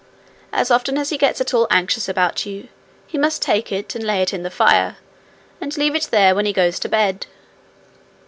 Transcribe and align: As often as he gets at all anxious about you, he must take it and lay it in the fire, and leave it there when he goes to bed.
As 0.51 0.71
often 0.71 0.97
as 0.97 1.11
he 1.11 1.17
gets 1.19 1.41
at 1.41 1.53
all 1.53 1.67
anxious 1.69 2.09
about 2.09 2.43
you, 2.43 2.69
he 3.05 3.19
must 3.19 3.39
take 3.39 3.71
it 3.71 3.93
and 3.93 4.03
lay 4.03 4.23
it 4.23 4.33
in 4.33 4.41
the 4.41 4.49
fire, 4.49 4.97
and 5.61 5.77
leave 5.77 5.93
it 5.93 6.07
there 6.09 6.33
when 6.33 6.47
he 6.47 6.53
goes 6.53 6.79
to 6.79 6.89
bed. 6.89 7.27